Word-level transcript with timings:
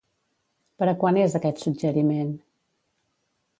Per 0.83 0.87
a 0.93 0.95
quan 1.03 1.19
és 1.25 1.37
aquest 1.41 1.63
suggeriment? 1.65 2.35